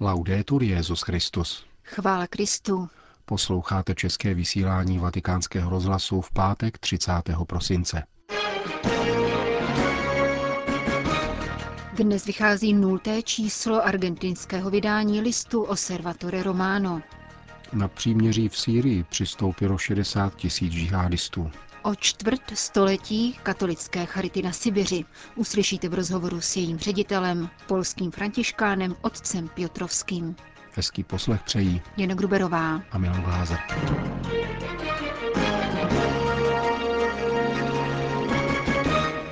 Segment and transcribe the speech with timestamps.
[0.00, 1.66] Laudetur Jezus Christus.
[1.84, 2.88] Chvála Kristu.
[3.24, 7.12] Posloucháte české vysílání Vatikánského rozhlasu v pátek 30.
[7.46, 8.02] prosince.
[11.92, 17.02] Dnes vychází nulté číslo argentinského vydání listu Osservatore Romano.
[17.72, 21.50] Na příměří v Sýrii přistoupilo 60 tisíc džihadistů.
[21.86, 25.04] O čtvrt století katolické charity na Sibiři
[25.34, 30.36] uslyšíte v rozhovoru s jejím ředitelem, polským františkánem otcem Piotrovským.
[30.72, 33.58] Hezký poslech přejí Jana Gruberová a Milan Glázer.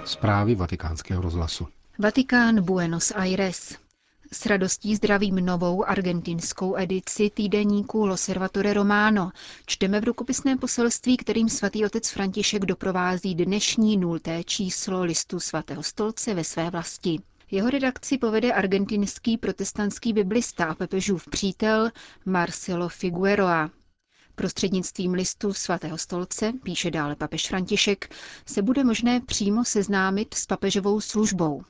[0.04, 1.68] Zprávy vatikánského rozhlasu.
[1.98, 3.83] Vatikán Buenos Aires.
[4.34, 9.30] S radostí zdravím novou argentinskou edici týdeníku Loservatore Romano.
[9.66, 16.34] Čteme v rukopisném poselství, kterým svatý otec František doprovází dnešní nulté číslo listu svatého stolce
[16.34, 17.18] ve své vlasti.
[17.50, 21.90] Jeho redakci povede argentinský protestantský biblista a pepežův přítel
[22.24, 23.70] Marcelo Figueroa.
[24.34, 28.14] Prostřednictvím listu svatého stolce, píše dále papež František,
[28.46, 31.62] se bude možné přímo seznámit s papežovou službou.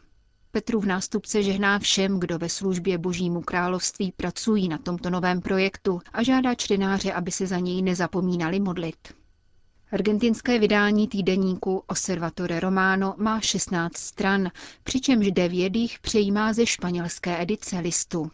[0.55, 6.23] Petrův nástupce žehná všem, kdo ve službě Božímu království pracují na tomto novém projektu a
[6.23, 8.97] žádá čtenáře, aby se za něj nezapomínali modlit.
[9.93, 14.51] Argentinské vydání týdeníku Observatore Romano má 16 stran,
[14.85, 18.31] přičemž devět jich přejímá ze španělské edice listu.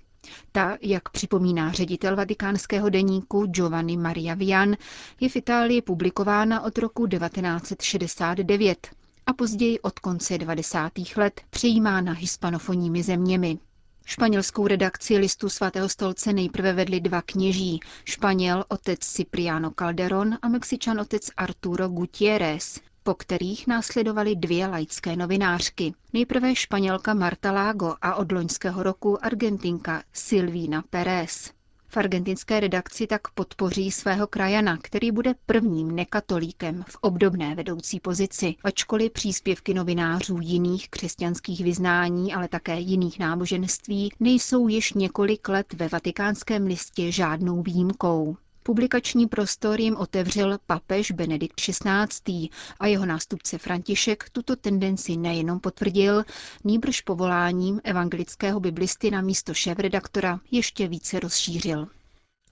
[0.52, 4.76] Ta, jak připomíná ředitel vatikánského deníku Giovanni Maria Vian,
[5.20, 8.99] je v Itálii publikována od roku 1969
[9.30, 10.92] a později od konce 90.
[11.16, 13.58] let přejímána hispanofonními zeměmi.
[14.04, 21.00] Španělskou redakci listu svatého stolce nejprve vedli dva kněží, Španěl otec Cipriano Calderón a Mexičan
[21.00, 25.94] otec Arturo Gutiérrez, po kterých následovaly dvě laické novinářky.
[26.12, 31.50] Nejprve španělka Marta Lago a od loňského roku argentinka Silvína Pérez.
[31.92, 38.54] V argentinské redakci tak podpoří svého krajana, který bude prvním nekatolíkem v obdobné vedoucí pozici,
[38.64, 45.88] ačkoliv příspěvky novinářů jiných křesťanských vyznání, ale také jiných náboženství nejsou již několik let ve
[45.88, 48.36] vatikánském listě žádnou výjimkou.
[48.62, 52.48] Publikační prostor jim otevřel papež Benedikt XVI.
[52.80, 56.24] a jeho nástupce František tuto tendenci nejenom potvrdil,
[56.64, 61.88] nýbrž povoláním evangelického biblisty na místo šéf-redaktora ještě více rozšířil.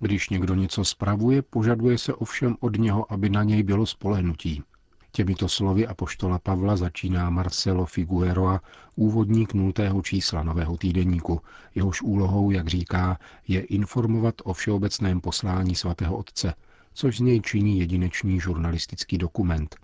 [0.01, 4.63] Když někdo něco spravuje, požaduje se ovšem od něho, aby na něj bylo spolehnutí.
[5.19, 8.61] Těmito slovy apoštola Pavla začíná Marcelo Figueroa,
[8.97, 11.41] úvodník nultého čísla nového týdeníku.
[11.75, 13.19] Jehož úlohou, jak říká,
[13.49, 16.55] je informovat o všeobecném poslání svatého otce,
[16.95, 19.77] což z něj činí jedinečný žurnalistický dokument.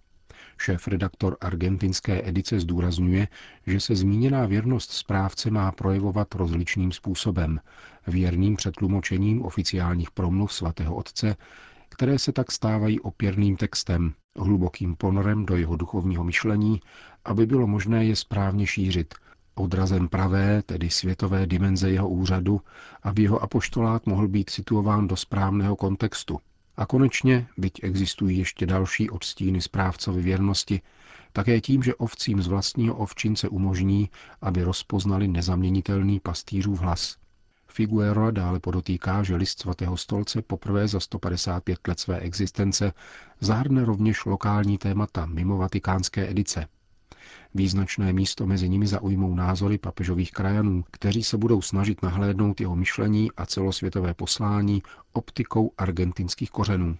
[0.59, 3.29] Šéf-redaktor argentinské edice zdůrazňuje,
[3.67, 7.61] že se zmíněná věrnost správce má projevovat rozličným způsobem.
[8.07, 11.37] Věrným přetlumočením oficiálních promluv svatého otce,
[11.95, 16.81] které se tak stávají opěrným textem, hlubokým ponorem do jeho duchovního myšlení,
[17.25, 19.15] aby bylo možné je správně šířit,
[19.55, 22.61] odrazem pravé, tedy světové dimenze jeho úřadu,
[23.03, 26.41] aby jeho apoštolát mohl být situován do správného kontextu.
[26.77, 30.81] A konečně, byť existují ještě další odstíny správcovy věrnosti,
[31.33, 34.11] také tím, že ovcím z vlastního ovčince umožní,
[34.43, 37.17] aby rozpoznali nezaměnitelný pastýřův hlas.
[37.75, 42.93] Figueroa dále podotýká, že list svatého stolce poprvé za 155 let své existence
[43.41, 46.67] zahrne rovněž lokální témata mimo vatikánské edice.
[47.55, 53.33] Význačné místo mezi nimi zaujmou názory papežových krajanů, kteří se budou snažit nahlédnout jeho myšlení
[53.37, 56.97] a celosvětové poslání optikou argentinských kořenů.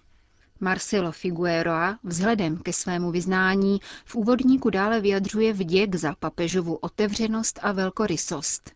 [0.59, 7.71] Marcelo Figueroa vzhledem ke svému vyznání v úvodníku dále vyjadřuje vděk za papežovu otevřenost a
[7.71, 8.71] velkorysost.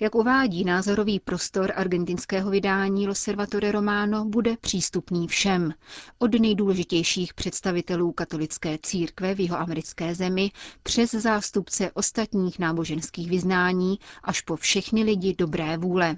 [0.00, 5.74] Jak uvádí názorový prostor argentinského vydání Loservatore Romano, bude přístupný všem.
[6.18, 10.50] Od nejdůležitějších představitelů katolické církve v jeho americké zemi
[10.82, 16.16] přes zástupce ostatních náboženských vyznání až po všechny lidi dobré vůle.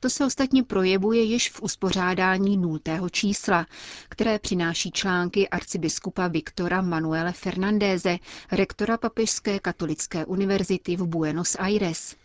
[0.00, 3.66] To se ostatně projevuje již v uspořádání nultého čísla,
[4.08, 8.18] které přináší články arcibiskupa Viktora Manuele Fernandéze,
[8.52, 12.16] rektora Papežské katolické univerzity v Buenos Aires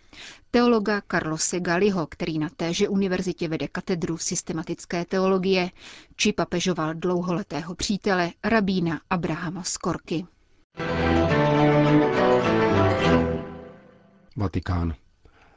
[0.52, 5.70] teologa Carlose Galiho, který na téže univerzitě vede katedru systematické teologie,
[6.16, 10.26] či papežoval dlouholetého přítele rabína Abrahama Skorky.
[14.36, 14.94] Vatikán.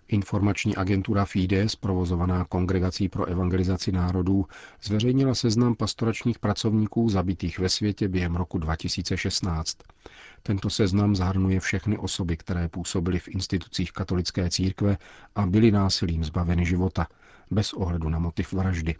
[0.08, 4.46] Informační agentura Fides, provozovaná Kongregací pro evangelizaci národů,
[4.82, 9.78] zveřejnila seznam pastoračních pracovníků zabitých ve světě během roku 2016.
[10.42, 14.98] Tento seznam zahrnuje všechny osoby, které působily v institucích katolické církve
[15.34, 17.06] a byly násilím zbaveny života,
[17.50, 18.94] bez ohledu na motiv vraždy.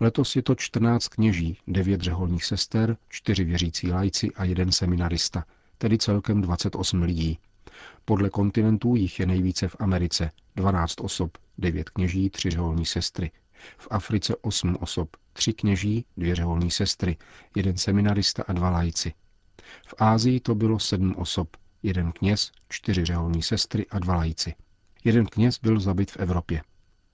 [0.00, 5.44] Letos je to 14 kněží, 9 řeholních sester, 4 věřící lajci a jeden seminarista,
[5.78, 7.38] tedy celkem 28 lidí.
[8.04, 13.30] Podle kontinentů jich je nejvíce v Americe, 12 osob, 9 kněží, 3 řeholní sestry.
[13.78, 17.16] V Africe 8 osob, 3 kněží, 2 řeholní sestry,
[17.56, 19.12] jeden seminarista a dva lajci.
[19.86, 21.48] V Ázii to bylo 7 osob,
[21.82, 24.54] jeden kněz, 4 řeholní sestry a dva lajci.
[25.04, 26.62] Jeden kněz byl zabit v Evropě.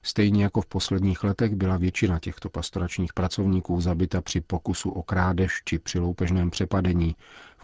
[0.02, 5.62] Stejně jako v posledních letech byla většina těchto pastoračních pracovníků zabita při pokusu o krádež
[5.64, 7.16] či při loupežném přepadení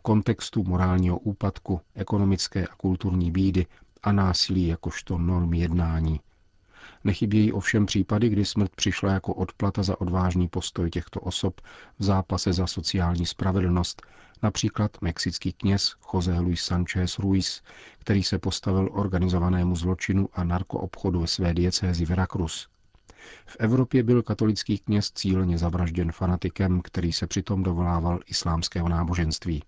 [0.02, 3.66] kontextu morálního úpadku, ekonomické a kulturní bídy
[4.02, 6.20] a násilí jakožto normy jednání.
[7.04, 11.60] Nechybějí ovšem případy, kdy smrt přišla jako odplata za odvážný postoj těchto osob
[11.98, 14.02] v zápase za sociální spravedlnost,
[14.42, 17.62] například mexický kněz José Luis Sanchez Ruiz,
[17.98, 22.68] který se postavil organizovanému zločinu a narkoobchodu ve své diecézi Veracruz.
[23.46, 29.62] V Evropě byl katolický kněz cíleně zavražděn fanatikem, který se přitom dovolával islámského náboženství.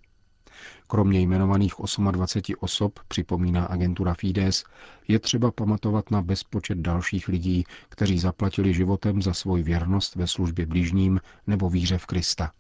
[0.87, 1.75] Kromě jmenovaných
[2.11, 4.65] 28 osob, připomíná agentura Fides,
[5.09, 10.67] je třeba pamatovat na bezpočet dalších lidí, kteří zaplatili životem za svou věrnost ve službě
[10.67, 12.53] blížním nebo víře v Krista.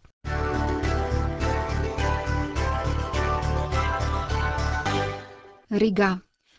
[5.70, 6.18] Riga.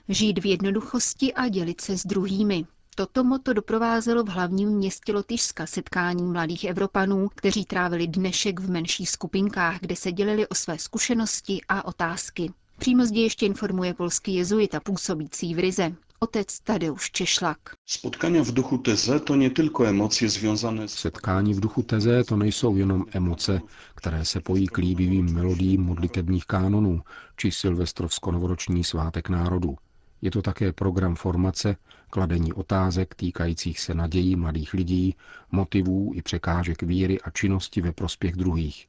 [0.09, 2.65] Žít v jednoduchosti a dělit se s druhými.
[2.97, 9.09] Toto moto doprovázelo v hlavním městě Lotyšska setkání mladých Evropanů, kteří trávili dnešek v menších
[9.09, 12.51] skupinkách, kde se dělili o své zkušenosti a otázky.
[12.77, 17.57] Přímo zde ještě informuje polský jezuita působící v Rize, otec Tadeusz Češlak.
[17.85, 20.93] Spotkania v duchu teze to nie tylko emocje związane s...
[20.93, 23.61] Setkání v duchu teze to nejsou jenom emoce,
[23.95, 27.01] které se pojí k líbivým melodím modlitebních kánonů
[27.37, 29.75] či silvestrovsko-novoroční svátek národů.
[30.21, 31.75] Je to také program formace,
[32.09, 35.15] kladení otázek týkajících se nadějí mladých lidí,
[35.51, 38.87] motivů i překážek víry a činnosti ve prospěch druhých.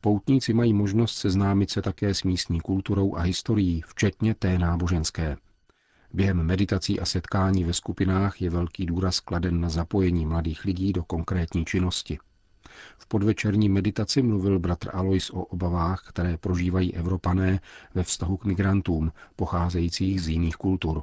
[0.00, 5.36] Poutníci mají možnost seznámit se také s místní kulturou a historií, včetně té náboženské.
[6.12, 11.04] Během meditací a setkání ve skupinách je velký důraz kladen na zapojení mladých lidí do
[11.04, 12.18] konkrétní činnosti.
[12.98, 17.60] V podvečerní meditaci mluvil bratr Alois o obavách, které prožívají Evropané
[17.94, 21.02] ve vztahu k migrantům, pocházejících z jiných kultur.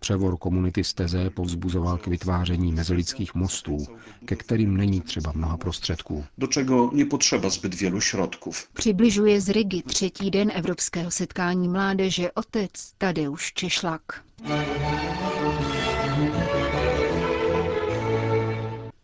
[0.00, 3.78] Převor komunity z Teze povzbuzoval k vytváření mezilidských mostů,
[4.24, 6.24] ke kterým není třeba mnoha prostředků.
[6.38, 8.50] Do čeho nepotřeba zbyt vělu środků.
[8.72, 14.02] Přibližuje z Rigi třetí den Evropského setkání mládeže otec Tadeusz Češlak.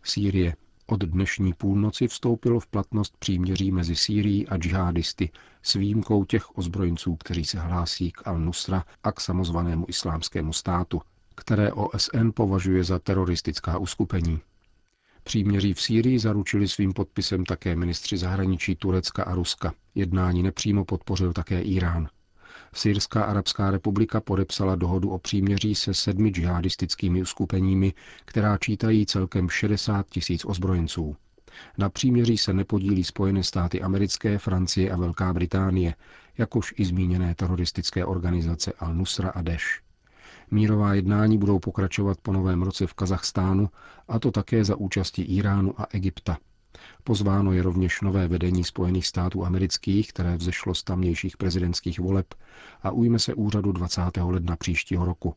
[0.03, 0.53] Sýrie.
[0.87, 5.29] Od dnešní půlnoci vstoupilo v platnost příměří mezi Sýrií a džihadisty
[5.63, 11.01] s výjimkou těch ozbrojenců, kteří se hlásí k Al-Nusra a k samozvanému islámskému státu,
[11.35, 14.39] které OSN považuje za teroristická uskupení.
[15.23, 19.73] Příměří v Sýrii zaručili svým podpisem také ministři zahraničí Turecka a Ruska.
[19.95, 22.07] Jednání nepřímo podpořil také Irán.
[22.75, 27.93] Syrská arabská republika podepsala dohodu o příměří se sedmi džihadistickými uskupeními,
[28.25, 31.15] která čítají celkem 60 tisíc ozbrojenců.
[31.77, 35.95] Na příměří se nepodílí Spojené státy americké, Francie a Velká Británie,
[36.37, 39.81] jakož i zmíněné teroristické organizace Al-Nusra a Daesh.
[40.51, 43.69] Mírová jednání budou pokračovat po novém roce v Kazachstánu,
[44.07, 46.37] a to také za účasti Iránu a Egypta.
[47.03, 52.33] Pozváno je rovněž nové vedení Spojených států amerických, které vzešlo z tamnějších prezidentských voleb
[52.83, 54.01] a ujme se úřadu 20.
[54.17, 55.35] ledna příštího roku.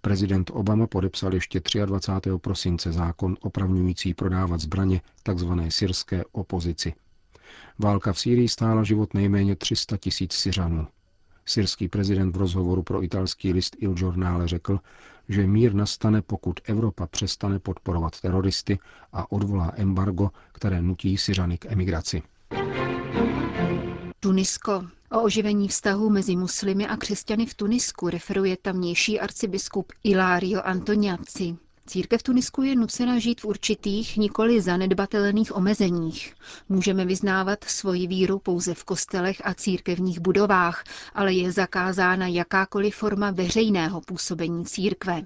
[0.00, 2.30] Prezident Obama podepsal ještě 23.
[2.38, 5.52] prosince zákon opravňující prodávat zbraně tzv.
[5.68, 6.94] syrské opozici.
[7.78, 10.86] Válka v Sýrii stála život nejméně 300 tisíc Syřanů.
[11.46, 14.80] Syrský prezident v rozhovoru pro italský list Il Giornale řekl,
[15.28, 18.78] že mír nastane, pokud Evropa přestane podporovat teroristy
[19.12, 22.22] a odvolá embargo, které nutí Syřany k emigraci.
[24.20, 24.84] Tunisko.
[25.10, 31.56] O oživení vztahu mezi muslimy a křesťany v Tunisku referuje tamnější arcibiskup Ilario Antoniaci.
[31.86, 36.34] Církev Tunisku je nucena žít v určitých, nikoli zanedbatelných omezeních.
[36.68, 43.30] Můžeme vyznávat svoji víru pouze v kostelech a církevních budovách, ale je zakázána jakákoliv forma
[43.30, 45.22] veřejného působení církve.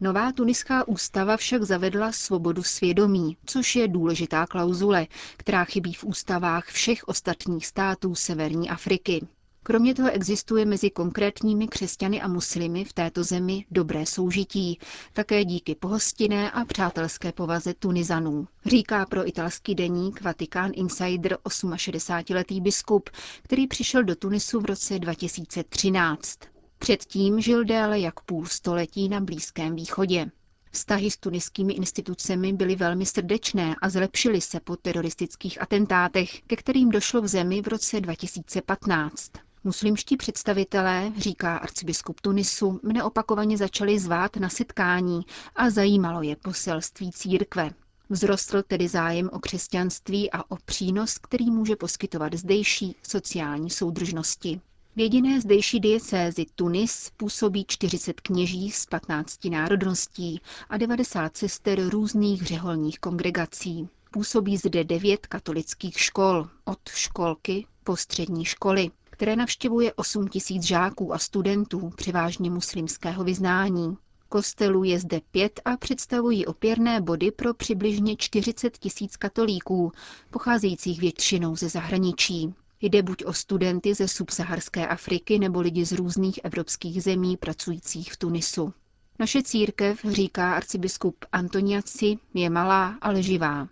[0.00, 5.06] Nová tuniská ústava však zavedla svobodu svědomí, což je důležitá klauzule,
[5.36, 9.26] která chybí v ústavách všech ostatních států Severní Afriky.
[9.68, 14.78] Kromě toho existuje mezi konkrétními křesťany a muslimy v této zemi dobré soužití,
[15.12, 23.10] také díky pohostinné a přátelské povaze Tunizanů, říká pro italský deník Vatikán Insider 68-letý biskup,
[23.42, 26.38] který přišel do Tunisu v roce 2013.
[26.78, 30.30] Předtím žil déle jak půl století na Blízkém východě.
[30.70, 36.90] Vztahy s tuniskými institucemi byly velmi srdečné a zlepšily se po teroristických atentátech, ke kterým
[36.90, 39.30] došlo v zemi v roce 2015.
[39.68, 45.20] Muslimští představitelé, říká arcibiskup Tunisu, mne opakovaně začali zvát na setkání
[45.56, 47.70] a zajímalo je poselství církve.
[48.10, 54.60] Vzrostl tedy zájem o křesťanství a o přínos, který může poskytovat zdejší sociální soudržnosti.
[54.96, 62.46] V jediné zdejší diecézi Tunis působí 40 kněží z 15 národností a 90 sester různých
[62.46, 63.88] řeholních kongregací.
[64.10, 71.14] Působí zde devět katolických škol, od školky po střední školy, které navštěvuje 8 tisíc žáků
[71.14, 73.96] a studentů, převážně muslimského vyznání.
[74.28, 79.92] Kostelů je zde pět a představují opěrné body pro přibližně 40 tisíc katolíků,
[80.30, 82.54] pocházejících většinou ze zahraničí.
[82.80, 88.16] Jde buď o studenty ze subsaharské Afriky nebo lidi z různých evropských zemí pracujících v
[88.16, 88.72] Tunisu.
[89.18, 93.68] Naše církev, říká arcibiskup Antoniaci, je malá, ale živá.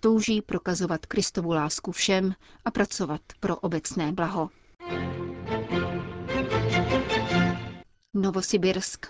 [0.00, 2.34] Touží prokazovat Kristovu lásku všem
[2.64, 4.50] a pracovat pro obecné blaho.
[8.14, 9.06] Novosibirsk.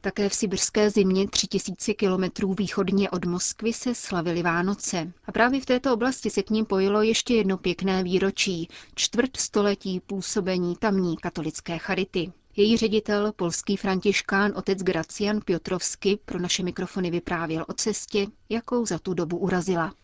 [0.00, 5.12] Také v sibirské zimě 3000 kilometrů východně od Moskvy se slavily Vánoce.
[5.24, 10.00] A právě v této oblasti se k ním pojilo ještě jedno pěkné výročí, čtvrt století
[10.00, 12.32] působení tamní katolické charity.
[12.56, 18.98] Její ředitel, polský františkán otec Gracian Piotrovsky, pro naše mikrofony vyprávěl o cestě, jakou za
[18.98, 19.94] tu dobu urazila.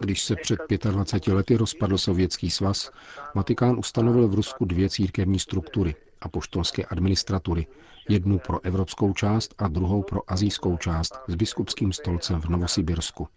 [0.00, 2.90] Když se před 25 lety rozpadl Sovětský svaz,
[3.34, 7.66] Vatikán ustanovil v Rusku dvě církevní struktury, apoštolské administratury,
[8.08, 13.28] jednu pro evropskou část a druhou pro azijskou část s biskupským stolcem v Novosibirsku.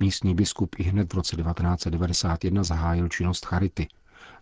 [0.00, 3.88] Místní biskup i hned v roce 1991 zahájil činnost Charity.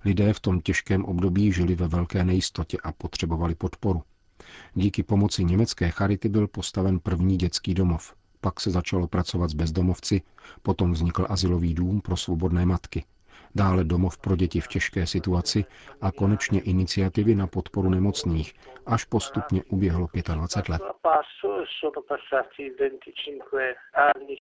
[0.04, 4.02] Lidé v tom těžkém období žili ve velké nejistotě a potřebovali podporu.
[4.74, 8.14] Díky pomoci německé Charity byl postaven první dětský domov.
[8.42, 10.22] Pak se začalo pracovat s bezdomovci,
[10.62, 13.04] potom vznikl asilový dům pro svobodné matky
[13.54, 15.64] dále domov pro děti v těžké situaci
[16.00, 18.54] a konečně iniciativy na podporu nemocných,
[18.86, 20.82] až postupně uběhlo 25 let.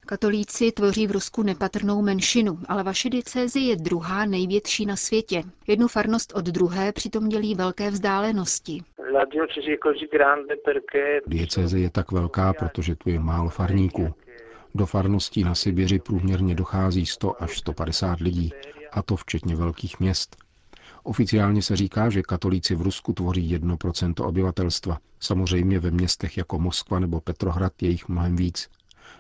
[0.06, 5.44] Katolíci tvoří v Rusku nepatrnou menšinu, ale vaše diecézy je druhá největší na světě.
[5.68, 8.84] Jednu farnost od druhé přitom dělí velké vzdálenosti.
[11.28, 14.14] Diecéze je tak velká, protože tu je málo farníků.
[14.76, 18.52] Do farností na Sibiři průměrně dochází 100 až 150 lidí
[18.92, 20.36] a to včetně velkých měst.
[21.04, 24.98] Oficiálně se říká, že katolíci v Rusku tvoří 1% obyvatelstva.
[25.20, 28.70] Samozřejmě ve městech jako Moskva nebo Petrohrad je jich mnohem víc.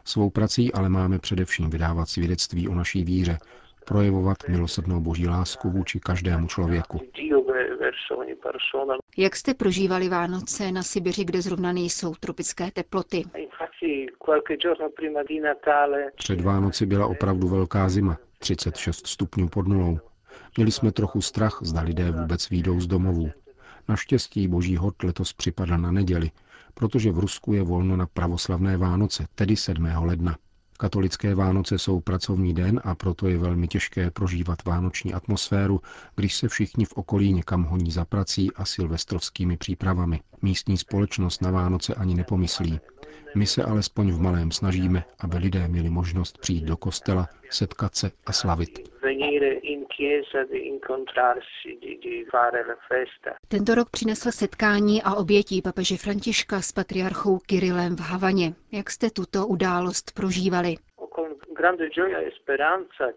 [0.03, 3.37] Svou prací ale máme především vydávat svědectví o naší víře,
[3.85, 7.01] projevovat milosrdnou boží lásku vůči každému člověku.
[9.17, 13.23] Jak jste prožívali Vánoce na Sibiři, kde zrovna nejsou tropické teploty?
[16.15, 19.99] Před Vánoci byla opravdu velká zima, 36 stupňů pod nulou.
[20.57, 23.31] Měli jsme trochu strach, zda lidé vůbec výjdou z domovů.
[23.87, 26.31] Naštěstí boží hod letos připadá na neděli,
[26.73, 29.89] protože v Rusku je volno na pravoslavné Vánoce, tedy 7.
[29.97, 30.37] ledna.
[30.81, 35.81] Katolické Vánoce jsou pracovní den a proto je velmi těžké prožívat vánoční atmosféru,
[36.15, 40.21] když se všichni v okolí někam honí za prací a silvestrovskými přípravami.
[40.41, 42.79] Místní společnost na Vánoce ani nepomyslí.
[43.35, 48.11] My se alespoň v malém snažíme, aby lidé měli možnost přijít do kostela, setkat se
[48.25, 48.89] a slavit.
[53.47, 58.53] Tento rok přinesl setkání a obětí papeže Františka s patriarchou Kirilem v Havaně.
[58.71, 60.75] Jak jste tuto událost prožívali?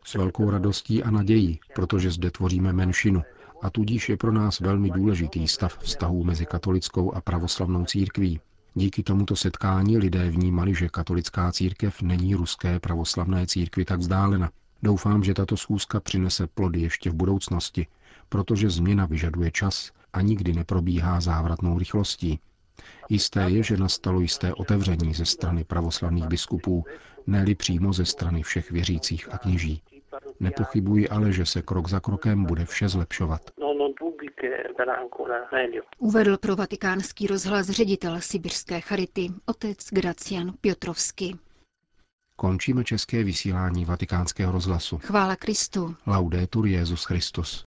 [0.04, 3.22] S velkou radostí a nadějí, protože zde tvoříme menšinu
[3.62, 8.40] a tudíž je pro nás velmi důležitý stav vztahů mezi katolickou a pravoslavnou církví.
[8.74, 14.50] Díky tomuto setkání lidé vnímali, že katolická církev není ruské pravoslavné církvi tak vzdálena.
[14.82, 17.86] Doufám, že tato schůzka přinese plody ještě v budoucnosti,
[18.28, 22.40] protože změna vyžaduje čas a nikdy neprobíhá závratnou rychlostí.
[23.08, 26.84] Jisté je, že nastalo jisté otevření ze strany pravoslavných biskupů,
[27.26, 29.82] ne přímo ze strany všech věřících a kněží.
[30.40, 33.50] Nepochybuji ale, že se krok za krokem bude vše zlepšovat.
[35.98, 41.34] Uvedl pro vatikánský rozhlas ředitel sibirské charity, otec Gracian Piotrovsky.
[42.36, 44.98] Končíme české vysílání vatikánského rozhlasu.
[44.98, 45.96] Chvála Kristu.
[46.06, 47.64] Laudetur Jezus Christus.